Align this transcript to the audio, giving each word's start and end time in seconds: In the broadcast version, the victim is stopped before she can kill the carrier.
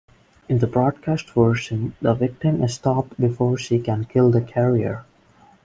In 0.49 0.57
the 0.57 0.65
broadcast 0.65 1.29
version, 1.29 1.95
the 2.01 2.15
victim 2.15 2.63
is 2.63 2.73
stopped 2.73 3.19
before 3.21 3.55
she 3.59 3.77
can 3.77 4.05
kill 4.05 4.31
the 4.31 4.41
carrier. 4.41 5.05